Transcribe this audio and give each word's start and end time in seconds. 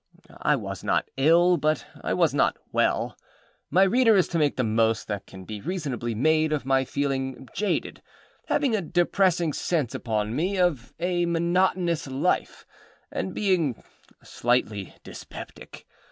I 0.41 0.55
was 0.55 0.83
not 0.83 1.11
ill, 1.15 1.57
but 1.57 1.85
I 2.03 2.15
was 2.15 2.33
not 2.33 2.57
well. 2.71 3.15
My 3.69 3.83
reader 3.83 4.15
is 4.15 4.27
to 4.29 4.39
make 4.39 4.55
the 4.55 4.63
most 4.63 5.07
that 5.07 5.27
can 5.27 5.45
be 5.45 5.61
reasonably 5.61 6.15
made 6.15 6.51
of 6.51 6.65
my 6.65 6.85
feeling 6.85 7.47
jaded, 7.53 8.01
having 8.47 8.75
a 8.75 8.81
depressing 8.81 9.53
sense 9.53 9.93
upon 9.93 10.35
me 10.35 10.57
of 10.57 10.91
a 10.99 11.27
monotonous 11.27 12.07
life, 12.07 12.65
and 13.11 13.35
being 13.35 13.83
âslightly 14.23 14.93
dyspeptic. 15.03 15.85